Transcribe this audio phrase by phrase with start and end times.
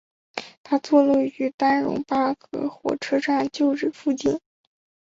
[0.63, 4.39] 它将坐落于丹戎巴葛火车站旧址附近。